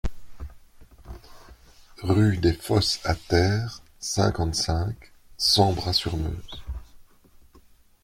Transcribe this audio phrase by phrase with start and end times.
[2.01, 4.95] Rue des Fosses à Terre, cinquante-cinq,
[5.37, 6.63] cent Bras-sur-Meuse